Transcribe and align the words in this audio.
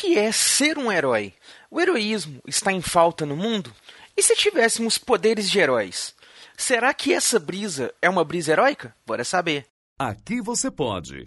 que 0.00 0.16
é 0.16 0.32
ser 0.32 0.78
um 0.78 0.90
herói? 0.90 1.34
O 1.70 1.78
heroísmo 1.78 2.40
está 2.46 2.72
em 2.72 2.80
falta 2.80 3.26
no 3.26 3.36
mundo? 3.36 3.70
E 4.16 4.22
se 4.22 4.34
tivéssemos 4.34 4.96
poderes 4.96 5.50
de 5.50 5.58
heróis? 5.58 6.14
Será 6.56 6.94
que 6.94 7.12
essa 7.12 7.38
brisa 7.38 7.92
é 8.00 8.08
uma 8.08 8.24
brisa 8.24 8.52
heróica? 8.52 8.94
Bora 9.06 9.24
saber. 9.24 9.66
Aqui 9.98 10.40
você 10.40 10.70
pode. 10.70 11.26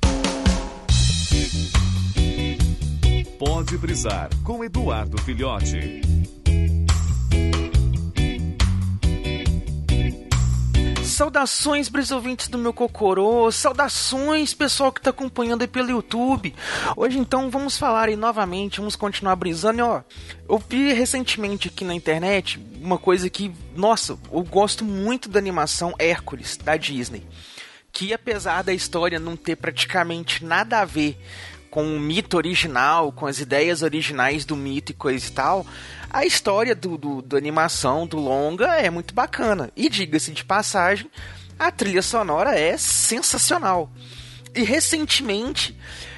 Pode 3.37 3.77
brisar 3.77 4.29
com 4.43 4.63
Eduardo 4.63 5.21
Filhote. 5.21 6.01
Saudações, 11.13 11.89
brisouvintes 11.89 12.47
do 12.47 12.57
meu 12.57 12.73
Cocorô, 12.73 13.51
saudações, 13.51 14.51
pessoal 14.55 14.91
que 14.91 14.99
está 14.99 15.11
acompanhando 15.11 15.61
aí 15.61 15.67
pelo 15.67 15.91
YouTube. 15.91 16.55
Hoje 16.97 17.19
então 17.19 17.51
vamos 17.51 17.77
falar 17.77 18.09
aí 18.09 18.15
novamente, 18.15 18.79
vamos 18.79 18.95
continuar 18.95 19.35
brisando. 19.35 19.77
E, 19.77 19.81
ó, 19.83 20.01
eu 20.49 20.57
vi 20.67 20.91
recentemente 20.91 21.67
aqui 21.67 21.85
na 21.85 21.93
internet 21.93 22.59
uma 22.81 22.97
coisa 22.97 23.29
que, 23.29 23.53
nossa, 23.75 24.17
eu 24.31 24.41
gosto 24.41 24.83
muito 24.83 25.29
da 25.29 25.37
animação 25.37 25.93
Hércules 25.99 26.57
da 26.57 26.75
Disney. 26.77 27.23
Que 27.91 28.11
apesar 28.11 28.63
da 28.63 28.73
história 28.73 29.19
não 29.19 29.35
ter 29.35 29.55
praticamente 29.55 30.43
nada 30.43 30.79
a 30.79 30.85
ver 30.85 31.15
com 31.73 31.83
o 31.83 31.99
mito 31.99 32.37
original, 32.37 33.11
com 33.11 33.25
as 33.25 33.39
ideias 33.39 33.81
originais 33.81 34.45
do 34.45 34.55
mito 34.55 34.91
e 34.91 34.95
coisa 34.95 35.27
e 35.27 35.31
tal, 35.31 35.65
a 36.07 36.23
história 36.23 36.75
do, 36.75 36.99
do, 36.99 37.19
do 37.19 37.35
animação, 37.35 38.05
do 38.05 38.19
longa, 38.19 38.75
é 38.75 38.91
muito 38.91 39.11
bacana. 39.11 39.71
E 39.75 39.89
diga-se 39.89 40.31
de 40.31 40.45
passagem, 40.45 41.09
a 41.57 41.71
trilha 41.71 42.03
sonora 42.03 42.55
é 42.55 42.77
sensacional. 42.77 43.91
E 44.53 44.61
recentemente, 44.61 45.75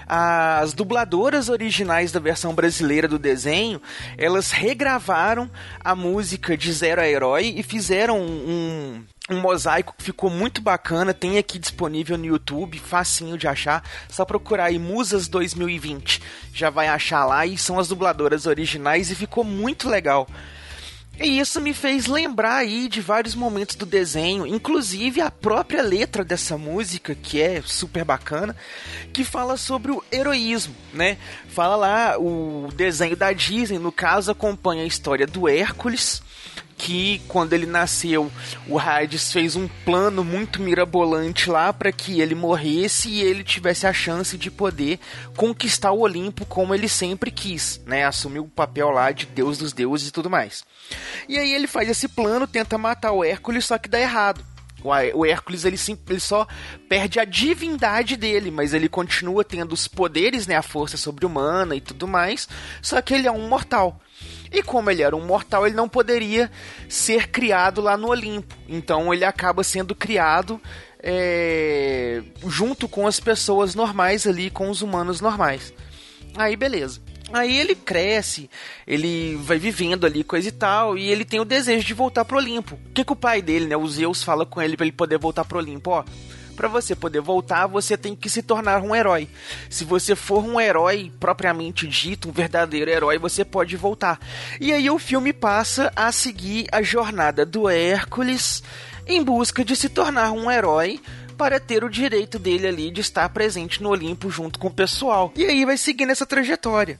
as 0.08 0.74
dubladoras 0.74 1.50
originais 1.50 2.12
da 2.12 2.20
versão 2.20 2.54
brasileira 2.54 3.08
do 3.08 3.18
desenho, 3.18 3.82
elas 4.18 4.52
regravaram 4.52 5.50
a 5.84 5.96
música 5.96 6.58
de 6.58 6.72
Zero 6.72 7.02
a 7.02 7.08
Herói 7.08 7.54
e 7.58 7.64
fizeram 7.64 8.20
um, 8.20 9.04
um 9.30 9.40
mosaico 9.40 9.96
que 9.98 10.04
ficou 10.04 10.30
muito 10.30 10.62
bacana, 10.62 11.14
tem 11.14 11.38
aqui 11.38 11.58
disponível 11.58 12.18
no 12.18 12.26
YouTube, 12.26 12.78
facinho 12.80 13.38
de 13.38 13.48
achar, 13.48 13.84
só 14.08 14.24
procurar 14.24 14.66
aí 14.66 14.78
Musas 14.78 15.28
2020, 15.28 16.22
já 16.54 16.70
vai 16.70 16.88
achar 16.88 17.26
lá 17.26 17.46
e 17.46 17.58
são 17.58 17.80
as 17.80 17.88
dubladoras 17.88 18.46
originais 18.46 19.10
e 19.10 19.16
ficou 19.16 19.44
muito 19.44 19.90
legal. 19.90 20.28
E 21.20 21.40
isso 21.40 21.62
me 21.62 21.74
fez 21.74 22.08
lembrar 22.08 22.58
aí 22.58 22.90
de 22.90 23.00
vários 23.00 23.36
momentos 23.36 23.76
do 23.76 23.86
desenho, 23.86 24.46
inclusive 24.46 25.22
a 25.22 25.32
própria 25.32 25.82
letra 25.82 26.26
dessa 26.26 26.58
música, 26.58 27.16
que 27.16 27.42
é 27.42 27.62
super 27.66 28.04
bacana, 28.04 28.56
que 29.14 29.24
fala 29.24 29.56
sobre 29.56 29.92
o 29.92 30.04
heroísmo, 30.12 30.76
né? 30.94 31.18
Fala 31.48 31.76
lá 31.76 32.18
o 32.20 32.70
desenho 32.76 33.16
da 33.16 33.32
Disney, 33.32 33.80
no 33.80 33.92
caso 33.92 34.32
acompanha 34.32 34.84
a 34.84 34.88
história 34.88 35.26
do 35.26 35.48
Hércules, 35.48 36.22
que 36.78 37.22
quando 37.28 37.54
ele 37.54 37.66
nasceu, 37.66 38.32
o 38.68 38.78
Hades 38.78 39.32
fez 39.32 39.56
um 39.56 39.68
plano 39.84 40.24
muito 40.24 40.62
mirabolante 40.62 41.50
lá 41.50 41.72
para 41.72 41.92
que 41.92 42.20
ele 42.20 42.36
morresse 42.36 43.10
e 43.10 43.22
ele 43.22 43.44
tivesse 43.44 43.88
a 43.88 43.94
chance 43.94 44.38
de 44.38 44.52
poder 44.52 45.00
conquistar 45.36 45.92
o 45.92 46.02
Olimpo 46.02 46.46
como 46.46 46.74
ele 46.74 46.90
sempre 46.90 47.32
quis, 47.32 47.82
né? 47.86 48.06
Assumir 48.06 48.40
o 48.40 48.48
papel 48.48 48.90
lá 48.90 49.12
de 49.12 49.26
Deus 49.26 49.58
dos 49.58 49.74
deuses 49.74 50.10
e 50.10 50.12
tudo 50.12 50.30
mais. 50.30 50.64
E 51.28 51.38
aí 51.38 51.54
ele 51.54 51.68
faz 51.68 51.90
esse 51.90 52.08
plano, 52.08 52.48
tenta 52.48 52.78
matar 52.78 53.12
o 53.12 53.24
Hércules, 53.24 53.66
só 53.66 53.78
que 53.78 53.90
dá 53.90 54.00
errado. 54.00 54.46
O 55.14 55.26
Hércules 55.26 55.66
ele, 55.66 55.78
sim, 55.78 55.98
ele 56.10 56.20
só 56.20 56.48
perde 56.88 57.20
a 57.20 57.26
divindade 57.26 58.16
dele, 58.16 58.52
mas 58.52 58.74
ele 58.74 58.88
continua 58.88 59.44
tendo 59.44 59.74
os 59.74 59.88
poderes, 59.88 60.48
né, 60.48 60.56
a 60.56 60.62
força 60.62 60.98
sobre-humana 60.98 61.76
e 61.76 61.82
tudo 61.82 62.08
mais, 62.08 62.48
só 62.82 63.02
que 63.02 63.14
ele 63.14 63.28
é 63.28 63.32
um 63.32 63.48
mortal. 63.48 64.00
E 64.52 64.64
como 64.64 64.90
ele 64.90 65.02
era 65.02 65.16
um 65.16 65.26
mortal, 65.26 65.66
ele 65.66 65.76
não 65.76 65.90
poderia 65.90 66.50
ser 66.88 67.28
criado 67.28 67.82
lá 67.82 67.98
no 67.98 68.10
Olimpo. 68.10 68.56
Então 68.68 69.14
ele 69.14 69.26
acaba 69.26 69.64
sendo 69.64 69.94
criado 69.94 70.62
é, 71.00 72.24
junto 72.48 72.88
com 72.88 73.06
as 73.06 73.20
pessoas 73.20 73.76
normais 73.76 74.26
ali, 74.26 74.50
com 74.50 74.70
os 74.70 74.82
humanos 74.82 75.20
normais. 75.20 75.74
Aí 76.36 76.56
beleza. 76.56 77.02
Aí 77.34 77.58
ele 77.58 77.76
cresce, 77.76 78.50
ele 78.86 79.36
vai 79.38 79.58
vivendo 79.58 80.06
ali, 80.06 80.24
coisa 80.24 80.48
e 80.48 80.52
tal, 80.52 80.98
e 80.98 81.10
ele 81.10 81.26
tem 81.26 81.40
o 81.40 81.46
desejo 81.46 81.86
de 81.86 81.94
voltar 81.94 82.24
pro 82.24 82.38
Olimpo. 82.38 82.76
O 82.76 82.94
que, 82.94 83.04
que 83.04 83.12
o 83.12 83.16
pai 83.16 83.42
dele, 83.42 83.66
né, 83.66 83.76
o 83.76 83.88
Zeus, 83.88 84.24
fala 84.24 84.46
com 84.46 84.62
ele 84.62 84.78
para 84.78 84.86
ele 84.86 84.96
poder 84.96 85.18
voltar 85.18 85.44
pro 85.44 85.58
Olimpo? 85.58 85.90
Ó, 85.90 86.04
para 86.56 86.68
você 86.68 86.96
poder 86.96 87.20
voltar, 87.20 87.68
você 87.68 87.98
tem 87.98 88.16
que 88.16 88.30
se 88.30 88.42
tornar 88.42 88.82
um 88.82 88.96
herói. 88.96 89.28
Se 89.70 89.84
você 89.84 90.16
for 90.16 90.44
um 90.44 90.60
herói 90.60 91.12
propriamente 91.20 91.88
dito, 91.88 92.30
um 92.30 92.32
verdadeiro 92.32 92.90
herói, 92.90 93.18
você 93.18 93.44
pode 93.44 93.76
voltar. 93.76 94.20
E 94.62 94.72
aí 94.72 94.90
o 94.90 94.98
filme 94.98 95.34
passa 95.34 95.92
a 95.96 96.12
seguir 96.12 96.68
a 96.72 96.82
jornada 96.82 97.46
do 97.46 97.68
Hércules 97.68 98.64
em 99.06 99.22
busca 99.22 99.66
de 99.66 99.76
se 99.76 99.90
tornar 99.90 100.32
um 100.32 100.50
herói 100.50 101.02
para 101.36 101.60
ter 101.60 101.84
o 101.84 101.90
direito 101.90 102.40
dele 102.40 102.68
ali 102.68 102.92
de 102.92 103.02
estar 103.02 103.28
presente 103.30 103.82
no 103.82 103.90
Olimpo 103.90 104.30
junto 104.30 104.60
com 104.60 104.68
o 104.68 104.74
pessoal. 104.74 105.32
E 105.36 105.46
aí 105.46 105.66
vai 105.66 105.78
seguindo 105.78 106.12
essa 106.12 106.26
trajetória. 106.26 107.00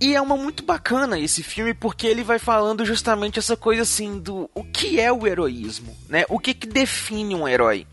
E 0.00 0.14
é 0.14 0.20
uma 0.20 0.36
muito 0.36 0.62
bacana 0.62 1.18
esse 1.18 1.42
filme 1.42 1.74
porque 1.74 2.06
ele 2.06 2.24
vai 2.24 2.38
falando 2.38 2.86
justamente 2.86 3.38
essa 3.38 3.54
coisa 3.54 3.82
assim 3.82 4.18
do 4.18 4.48
o 4.54 4.64
que 4.64 4.98
é 4.98 5.12
o 5.12 5.26
heroísmo, 5.26 5.94
né? 6.08 6.24
O 6.30 6.38
que 6.38 6.54
que 6.54 6.66
define 6.66 7.34
um 7.34 7.46
herói? 7.46 7.86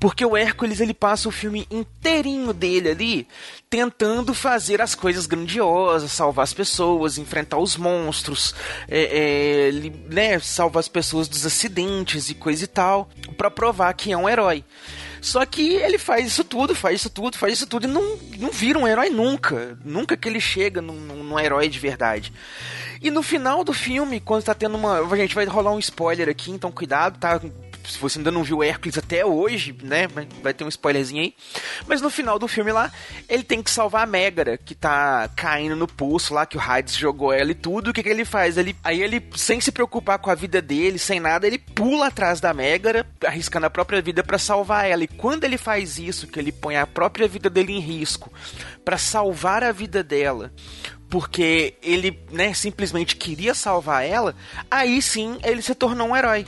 Porque 0.00 0.24
o 0.24 0.36
Hércules 0.36 0.80
ele 0.80 0.94
passa 0.94 1.28
o 1.28 1.32
filme 1.32 1.66
inteirinho 1.70 2.52
dele 2.52 2.90
ali 2.90 3.28
tentando 3.68 4.34
fazer 4.34 4.80
as 4.80 4.94
coisas 4.94 5.26
grandiosas, 5.26 6.12
salvar 6.12 6.44
as 6.44 6.52
pessoas, 6.52 7.18
enfrentar 7.18 7.58
os 7.58 7.76
monstros, 7.76 8.54
é, 8.88 9.68
é, 9.68 9.72
né, 10.12 10.38
salvar 10.38 10.80
as 10.80 10.88
pessoas 10.88 11.28
dos 11.28 11.44
acidentes 11.44 12.30
e 12.30 12.34
coisa 12.34 12.64
e 12.64 12.68
tal, 12.68 13.08
para 13.36 13.50
provar 13.50 13.92
que 13.94 14.12
é 14.12 14.16
um 14.16 14.28
herói. 14.28 14.64
Só 15.20 15.44
que 15.44 15.74
ele 15.74 15.98
faz 15.98 16.26
isso 16.26 16.44
tudo, 16.44 16.74
faz 16.74 17.00
isso 17.00 17.10
tudo, 17.10 17.36
faz 17.36 17.54
isso 17.54 17.66
tudo 17.66 17.86
e 17.86 17.90
não, 17.90 18.18
não 18.38 18.50
vira 18.50 18.78
um 18.78 18.86
herói 18.86 19.10
nunca. 19.10 19.78
Nunca 19.84 20.16
que 20.16 20.28
ele 20.28 20.40
chega 20.40 20.80
num, 20.80 20.94
num 20.94 21.38
herói 21.38 21.68
de 21.68 21.78
verdade. 21.78 22.32
E 23.00 23.10
no 23.10 23.22
final 23.22 23.62
do 23.62 23.72
filme, 23.72 24.20
quando 24.20 24.44
tá 24.44 24.54
tendo 24.54 24.76
uma. 24.76 25.00
A 25.00 25.16
gente 25.16 25.34
vai 25.34 25.44
rolar 25.44 25.72
um 25.72 25.78
spoiler 25.78 26.28
aqui, 26.28 26.50
então 26.50 26.72
cuidado, 26.72 27.18
tá? 27.18 27.40
Se 27.88 27.98
você 27.98 28.18
ainda 28.18 28.30
não 28.30 28.42
viu 28.42 28.62
Hércules 28.62 28.98
até 28.98 29.24
hoje, 29.24 29.76
né? 29.82 30.06
Vai 30.42 30.52
ter 30.52 30.64
um 30.64 30.68
spoilerzinho 30.68 31.22
aí. 31.22 31.34
Mas 31.86 32.00
no 32.00 32.10
final 32.10 32.38
do 32.38 32.48
filme 32.48 32.72
lá, 32.72 32.92
ele 33.28 33.42
tem 33.42 33.62
que 33.62 33.70
salvar 33.70 34.02
a 34.02 34.06
Megara, 34.06 34.58
que 34.58 34.74
tá 34.74 35.28
caindo 35.36 35.76
no 35.76 35.86
poço 35.86 36.34
lá, 36.34 36.46
que 36.46 36.56
o 36.56 36.60
Hades 36.60 36.94
jogou 36.96 37.32
ela 37.32 37.50
e 37.50 37.54
tudo. 37.54 37.90
O 37.90 37.92
que, 37.92 38.02
que 38.02 38.08
ele 38.08 38.24
faz? 38.24 38.56
Ele, 38.56 38.76
aí 38.82 39.02
ele, 39.02 39.22
sem 39.36 39.60
se 39.60 39.70
preocupar 39.70 40.18
com 40.18 40.30
a 40.30 40.34
vida 40.34 40.60
dele, 40.60 40.98
sem 40.98 41.20
nada, 41.20 41.46
ele 41.46 41.58
pula 41.58 42.08
atrás 42.08 42.40
da 42.40 42.52
Megara, 42.52 43.06
arriscando 43.24 43.66
a 43.66 43.70
própria 43.70 44.02
vida 44.02 44.22
para 44.22 44.38
salvar 44.38 44.88
ela. 44.88 45.04
E 45.04 45.08
quando 45.08 45.44
ele 45.44 45.58
faz 45.58 45.98
isso, 45.98 46.26
que 46.26 46.38
ele 46.38 46.52
põe 46.52 46.76
a 46.76 46.86
própria 46.86 47.28
vida 47.28 47.48
dele 47.48 47.72
em 47.72 47.80
risco 47.80 48.32
para 48.84 48.98
salvar 48.98 49.62
a 49.62 49.72
vida 49.72 50.02
dela, 50.02 50.52
porque 51.08 51.74
ele, 51.82 52.18
né, 52.30 52.52
simplesmente 52.52 53.16
queria 53.16 53.54
salvar 53.54 54.04
ela, 54.04 54.34
aí 54.70 55.00
sim 55.00 55.38
ele 55.44 55.62
se 55.62 55.74
tornou 55.74 56.08
um 56.08 56.16
herói. 56.16 56.46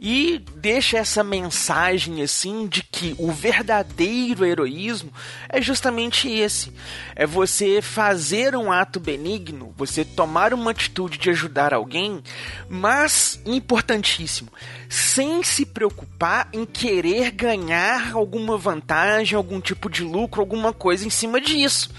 E 0.00 0.42
deixa 0.56 0.96
essa 0.96 1.22
mensagem 1.22 2.22
assim 2.22 2.66
de 2.66 2.82
que 2.82 3.14
o 3.18 3.30
verdadeiro 3.30 4.46
heroísmo 4.46 5.12
é 5.46 5.60
justamente 5.60 6.26
esse: 6.26 6.72
é 7.14 7.26
você 7.26 7.82
fazer 7.82 8.56
um 8.56 8.72
ato 8.72 8.98
benigno, 8.98 9.74
você 9.76 10.02
tomar 10.02 10.54
uma 10.54 10.70
atitude 10.70 11.18
de 11.18 11.28
ajudar 11.28 11.74
alguém, 11.74 12.22
mas 12.66 13.38
importantíssimo, 13.44 14.50
sem 14.88 15.42
se 15.42 15.66
preocupar 15.66 16.48
em 16.54 16.64
querer 16.64 17.30
ganhar 17.32 18.12
alguma 18.14 18.56
vantagem, 18.56 19.36
algum 19.36 19.60
tipo 19.60 19.90
de 19.90 20.02
lucro, 20.02 20.40
alguma 20.40 20.72
coisa 20.72 21.06
em 21.06 21.10
cima 21.10 21.38
disso 21.38 21.90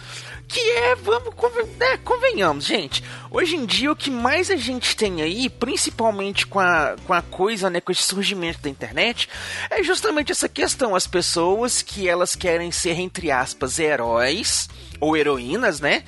que 0.51 0.59
é, 0.59 0.95
vamos, 0.95 1.34
né, 1.78 1.97
convenhamos, 2.03 2.66
gente. 2.66 3.01
Hoje 3.30 3.56
em 3.56 3.65
dia, 3.65 3.92
o 3.92 3.95
que 3.95 4.12
mais 4.12 4.51
a 4.51 4.57
gente 4.57 4.95
tem 4.95 5.21
aí, 5.21 5.50
principalmente 5.50 6.45
com 6.45 6.59
a, 6.59 6.95
com 7.07 7.13
a 7.13 7.21
coisa, 7.21 7.69
né, 7.69 7.80
com 7.80 7.92
esse 7.92 8.03
surgimento 8.03 8.59
da 8.59 8.69
internet, 8.69 9.30
é 9.69 9.81
justamente 9.81 10.31
essa 10.31 10.50
questão. 10.50 10.94
As 10.94 11.07
pessoas 11.07 11.81
que 11.81 12.07
elas 12.07 12.36
querem 12.36 12.71
ser, 12.71 13.00
entre 13.00 13.31
aspas, 13.31 13.80
heróis 13.80 14.68
ou 15.00 15.15
heroínas, 15.15 15.80
né? 15.80 16.03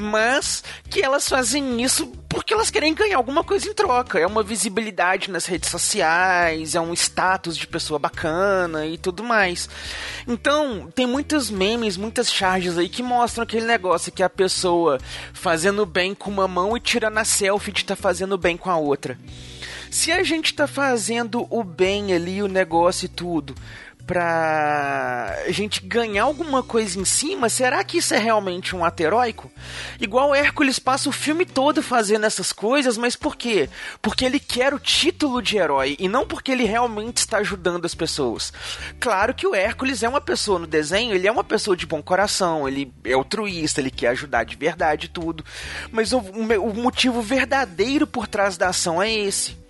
mas 0.00 0.62
que 0.88 1.02
elas 1.02 1.28
fazem 1.28 1.82
isso 1.82 2.06
porque 2.28 2.54
elas 2.54 2.70
querem 2.70 2.94
ganhar 2.94 3.16
alguma 3.16 3.42
coisa 3.42 3.68
em 3.68 3.74
troca. 3.74 4.20
É 4.20 4.26
uma 4.26 4.44
visibilidade 4.44 5.28
nas 5.28 5.44
redes 5.44 5.68
sociais, 5.70 6.76
é 6.76 6.80
um 6.80 6.92
status 6.92 7.56
de 7.56 7.66
pessoa 7.66 7.98
bacana 7.98 8.86
e 8.86 8.96
tudo 8.96 9.24
mais. 9.24 9.68
Então, 10.24 10.88
tem 10.94 11.04
muitos 11.04 11.50
memes, 11.50 11.96
muitas 11.96 12.32
charges 12.32 12.78
aí 12.78 12.88
que 12.88 13.02
mostram 13.02 13.42
aquele 13.42 13.66
negócio 13.66 13.77
que 14.10 14.22
a 14.22 14.28
pessoa 14.28 14.98
fazendo 15.32 15.86
bem 15.86 16.14
com 16.14 16.30
uma 16.30 16.48
mão 16.48 16.76
e 16.76 16.80
tirando 16.80 17.18
a 17.18 17.24
selfie 17.24 17.72
de 17.72 17.80
estar 17.80 17.96
tá 17.96 18.02
fazendo 18.02 18.36
bem 18.36 18.56
com 18.56 18.70
a 18.70 18.76
outra. 18.76 19.18
Se 19.90 20.12
a 20.12 20.22
gente 20.22 20.52
tá 20.52 20.66
fazendo 20.66 21.46
o 21.48 21.64
bem 21.64 22.12
ali, 22.12 22.42
o 22.42 22.48
negócio 22.48 23.06
e 23.06 23.08
tudo, 23.08 23.54
pra 24.08 25.36
gente 25.48 25.84
ganhar 25.84 26.22
alguma 26.22 26.62
coisa 26.62 26.98
em 26.98 27.04
cima, 27.04 27.50
será 27.50 27.84
que 27.84 27.98
isso 27.98 28.14
é 28.14 28.18
realmente 28.18 28.74
um 28.74 28.82
ato 28.82 29.02
heróico? 29.02 29.52
Igual 30.00 30.34
Hércules 30.34 30.78
passa 30.78 31.10
o 31.10 31.12
filme 31.12 31.44
todo 31.44 31.82
fazendo 31.82 32.24
essas 32.24 32.50
coisas, 32.50 32.96
mas 32.96 33.14
por 33.14 33.36
quê? 33.36 33.68
Porque 34.00 34.24
ele 34.24 34.40
quer 34.40 34.72
o 34.72 34.78
título 34.78 35.42
de 35.42 35.58
herói 35.58 35.94
e 36.00 36.08
não 36.08 36.26
porque 36.26 36.50
ele 36.50 36.64
realmente 36.64 37.18
está 37.18 37.36
ajudando 37.36 37.84
as 37.84 37.94
pessoas. 37.94 38.50
Claro 38.98 39.34
que 39.34 39.46
o 39.46 39.54
Hércules 39.54 40.02
é 40.02 40.08
uma 40.08 40.22
pessoa 40.22 40.58
no 40.58 40.66
desenho, 40.66 41.14
ele 41.14 41.28
é 41.28 41.30
uma 41.30 41.44
pessoa 41.44 41.76
de 41.76 41.84
bom 41.84 42.02
coração, 42.02 42.66
ele 42.66 42.90
é 43.04 43.12
altruísta, 43.12 43.78
ele 43.78 43.90
quer 43.90 44.08
ajudar 44.08 44.44
de 44.44 44.56
verdade 44.56 45.08
tudo. 45.08 45.44
Mas 45.92 46.14
o, 46.14 46.18
o 46.18 46.74
motivo 46.74 47.20
verdadeiro 47.20 48.06
por 48.06 48.26
trás 48.26 48.56
da 48.56 48.68
ação 48.68 49.02
é 49.02 49.12
esse. 49.12 49.67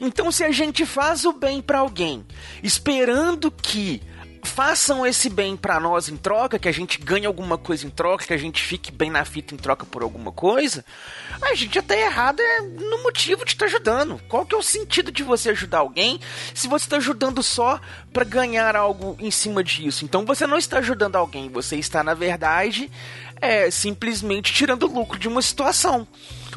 Então, 0.00 0.30
se 0.30 0.44
a 0.44 0.50
gente 0.50 0.86
faz 0.86 1.24
o 1.24 1.32
bem 1.32 1.60
para 1.60 1.80
alguém, 1.80 2.24
esperando 2.62 3.50
que 3.50 4.02
façam 4.48 5.06
esse 5.06 5.28
bem 5.28 5.56
para 5.56 5.78
nós 5.78 6.08
em 6.08 6.16
troca, 6.16 6.58
que 6.58 6.68
a 6.68 6.72
gente 6.72 6.98
ganhe 6.98 7.26
alguma 7.26 7.58
coisa 7.58 7.86
em 7.86 7.90
troca, 7.90 8.24
que 8.24 8.32
a 8.32 8.38
gente 8.38 8.62
fique 8.62 8.90
bem 8.90 9.10
na 9.10 9.24
fita 9.24 9.54
em 9.54 9.58
troca 9.58 9.84
por 9.84 10.02
alguma 10.02 10.32
coisa, 10.32 10.84
a 11.42 11.54
gente 11.54 11.74
já 11.74 11.82
tá 11.82 11.96
errado 11.96 12.40
é 12.40 12.60
no 12.60 13.02
motivo 13.02 13.44
de 13.44 13.52
estar 13.52 13.66
tá 13.66 13.70
ajudando. 13.70 14.20
Qual 14.28 14.46
que 14.46 14.54
é 14.54 14.58
o 14.58 14.62
sentido 14.62 15.12
de 15.12 15.22
você 15.22 15.50
ajudar 15.50 15.78
alguém 15.78 16.20
se 16.54 16.68
você 16.68 16.86
está 16.86 16.96
ajudando 16.96 17.42
só 17.42 17.80
para 18.12 18.24
ganhar 18.24 18.74
algo 18.76 19.16
em 19.20 19.30
cima 19.30 19.62
disso? 19.62 20.04
Então 20.04 20.24
você 20.24 20.46
não 20.46 20.56
está 20.56 20.78
ajudando 20.78 21.16
alguém, 21.16 21.48
você 21.48 21.76
está 21.76 22.02
na 22.02 22.14
verdade 22.14 22.90
é 23.40 23.70
simplesmente 23.70 24.52
tirando 24.52 24.86
lucro 24.86 25.18
de 25.18 25.28
uma 25.28 25.42
situação. 25.42 26.06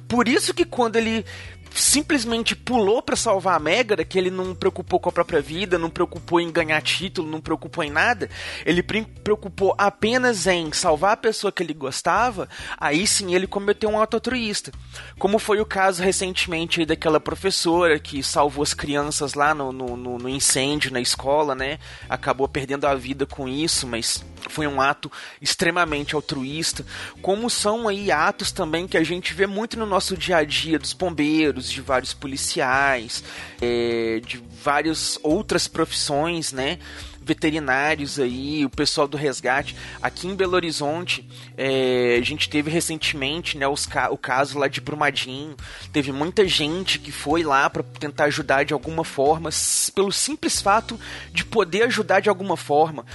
Por 0.08 0.28
isso 0.28 0.54
que 0.54 0.66
quando 0.66 0.96
ele 0.96 1.26
simplesmente 1.74 2.56
pulou 2.56 3.02
para 3.02 3.16
salvar 3.16 3.56
a 3.56 3.60
Megara, 3.60 4.04
que 4.04 4.18
ele 4.18 4.30
não 4.30 4.54
preocupou 4.54 5.00
com 5.00 5.10
a 5.10 5.12
própria 5.12 5.42
vida, 5.42 5.78
não 5.78 5.90
preocupou 5.90 6.40
em 6.40 6.52
ganhar 6.52 6.82
título, 6.82 7.30
não 7.30 7.40
preocupou 7.40 7.84
em 7.84 7.90
nada, 7.90 8.30
ele 8.66 8.84
preocupou 8.84 9.74
apenas 9.78 10.48
em 10.48 10.72
salvar 10.74 11.14
a 11.14 11.18
pessoa 11.18 11.52
que 11.52 11.64
ele 11.64 11.74
gostava, 11.74 12.50
aí 12.78 13.08
sim 13.08 13.34
ele 13.34 13.48
cometeu 13.48 13.90
um 13.90 14.02
ato 14.02 14.18
altruísta. 14.18 14.72
Como 15.18 15.40
foi 15.40 15.60
o 15.60 15.66
caso 15.66 16.04
recentemente 16.04 16.86
daquela 16.86 17.20
professora 17.20 18.00
que 18.00 18.22
salvou 18.22 18.64
as 18.64 18.74
crianças 18.74 19.34
lá 19.34 19.54
no, 19.54 19.72
no, 19.72 19.96
no 19.96 20.30
incêndio 20.30 20.92
na 20.92 21.00
escola, 21.00 21.56
né? 21.56 21.80
Acabou 22.10 22.48
perdendo 22.48 22.86
a 22.86 22.96
vida 22.96 23.26
com 23.26 23.48
isso, 23.48 23.88
mas 23.88 24.24
foi 24.50 24.68
um 24.68 24.82
ato 24.82 25.12
extremamente 25.42 26.16
altruísta, 26.16 26.86
como 27.22 27.50
são 27.50 27.88
aí 27.88 28.12
atos 28.12 28.52
também 28.52 28.88
que 28.88 28.98
a 28.98 29.04
gente 29.04 29.34
vê 29.34 29.46
muito 29.46 29.78
no 29.78 29.86
nosso 29.86 30.18
dia 30.18 30.38
a 30.38 30.44
dia 30.44 30.80
dos 30.80 30.94
bombeiros, 30.94 31.61
de 31.70 31.82
vários 31.82 32.14
policiais, 32.14 33.24
é, 33.62 34.22
de 34.26 34.42
várias 34.64 35.20
outras 35.24 35.68
profissões, 35.68 36.52
né? 36.52 36.80
veterinários 37.24 38.20
aí, 38.20 38.66
o 38.66 38.70
pessoal 38.70 39.08
do 39.08 39.16
resgate. 39.16 39.76
Aqui 40.02 40.28
em 40.28 40.36
Belo 40.36 40.56
Horizonte, 40.56 41.28
é, 41.56 42.18
a 42.20 42.26
gente 42.26 42.50
teve 42.50 42.70
recentemente 42.72 43.58
né, 43.58 43.68
os, 43.68 43.88
o 44.10 44.18
caso 44.18 44.58
lá 44.58 44.68
de 44.68 44.82
Brumadinho. 44.82 45.56
Teve 45.94 46.12
muita 46.12 46.48
gente 46.48 46.98
que 46.98 47.12
foi 47.12 47.44
lá 47.44 47.70
para 47.70 47.84
tentar 47.84 48.26
ajudar 48.26 48.66
de 48.66 48.74
alguma 48.74 49.04
forma, 49.04 49.50
pelo 49.94 50.12
simples 50.12 50.62
fato 50.62 51.00
de 51.32 51.46
poder 51.46 51.84
ajudar 51.84 52.22
de 52.22 52.30
alguma 52.30 52.58
forma 52.58 53.06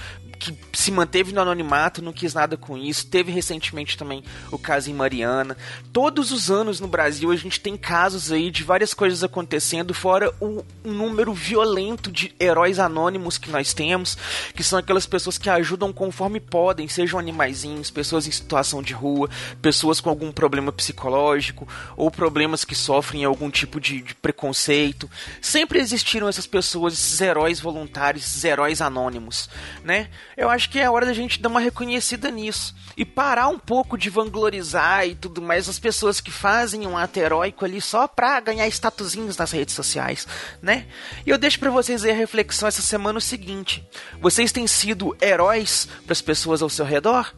que 0.53 0.77
se 0.77 0.91
manteve 0.91 1.33
no 1.33 1.41
anonimato, 1.41 2.01
não 2.01 2.13
quis 2.13 2.33
nada 2.33 2.57
com 2.57 2.77
isso. 2.77 3.07
Teve 3.07 3.31
recentemente 3.31 3.97
também 3.97 4.23
o 4.51 4.57
caso 4.57 4.89
em 4.89 4.93
Mariana. 4.93 5.57
Todos 5.91 6.31
os 6.31 6.49
anos 6.49 6.79
no 6.79 6.87
Brasil 6.87 7.31
a 7.31 7.35
gente 7.35 7.59
tem 7.59 7.75
casos 7.75 8.31
aí 8.31 8.49
de 8.51 8.63
várias 8.63 8.93
coisas 8.93 9.23
acontecendo, 9.23 9.93
fora 9.93 10.33
o 10.39 10.63
número 10.83 11.33
violento 11.33 12.11
de 12.11 12.33
heróis 12.39 12.79
anônimos 12.79 13.37
que 13.37 13.49
nós 13.49 13.73
temos, 13.73 14.17
que 14.55 14.63
são 14.63 14.79
aquelas 14.79 15.05
pessoas 15.05 15.37
que 15.37 15.49
ajudam 15.49 15.91
conforme 15.93 16.39
podem, 16.39 16.87
sejam 16.87 17.19
animaizinhos, 17.19 17.91
pessoas 17.91 18.27
em 18.27 18.31
situação 18.31 18.81
de 18.81 18.93
rua, 18.93 19.29
pessoas 19.61 19.99
com 19.99 20.09
algum 20.09 20.31
problema 20.31 20.71
psicológico 20.71 21.67
ou 21.95 22.09
problemas 22.11 22.63
que 22.63 22.75
sofrem 22.75 23.23
algum 23.23 23.49
tipo 23.49 23.79
de, 23.79 24.01
de 24.01 24.15
preconceito. 24.15 25.09
Sempre 25.41 25.79
existiram 25.79 26.27
essas 26.27 26.47
pessoas, 26.47 26.93
esses 26.93 27.19
heróis 27.21 27.59
voluntários, 27.59 28.25
esses 28.25 28.43
heróis 28.43 28.81
anônimos, 28.81 29.49
né? 29.83 30.09
Eu 30.37 30.51
acho 30.51 30.69
que 30.69 30.79
é 30.79 30.87
hora 30.87 31.07
da 31.07 31.13
gente 31.13 31.41
dar 31.41 31.49
uma 31.49 31.59
reconhecida 31.59 32.29
nisso. 32.29 32.75
E 32.95 33.03
parar 33.03 33.47
um 33.47 33.57
pouco 33.57 33.97
de 33.97 34.09
vanglorizar 34.09 35.07
e 35.07 35.15
tudo 35.15 35.41
mais 35.41 35.67
as 35.67 35.79
pessoas 35.79 36.21
que 36.21 36.29
fazem 36.29 36.85
um 36.85 36.95
ato 36.95 37.17
heróico 37.17 37.65
ali 37.65 37.81
só 37.81 38.07
pra 38.07 38.39
ganhar 38.39 38.67
statuzinhos 38.67 39.35
nas 39.35 39.51
redes 39.51 39.73
sociais, 39.73 40.27
né? 40.61 40.85
E 41.25 41.29
eu 41.31 41.37
deixo 41.37 41.59
para 41.59 41.71
vocês 41.71 42.03
aí 42.03 42.11
a 42.11 42.15
reflexão 42.15 42.67
essa 42.67 42.81
semana 42.81 43.17
o 43.17 43.21
seguinte: 43.21 43.87
vocês 44.21 44.51
têm 44.51 44.67
sido 44.67 45.17
heróis 45.19 45.87
para 46.05 46.13
as 46.13 46.21
pessoas 46.21 46.61
ao 46.61 46.69
seu 46.69 46.85
redor? 46.85 47.33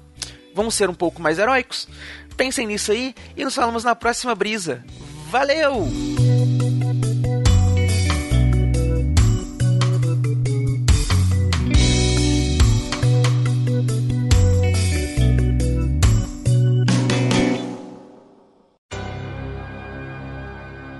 Vamos 0.53 0.75
ser 0.75 0.89
um 0.89 0.93
pouco 0.93 1.21
mais 1.21 1.39
heróicos? 1.39 1.87
Pensem 2.35 2.67
nisso 2.67 2.91
aí 2.91 3.15
e 3.35 3.43
nos 3.43 3.55
falamos 3.55 3.83
na 3.83 3.95
próxima 3.95 4.35
brisa. 4.35 4.83
Valeu! 5.29 5.87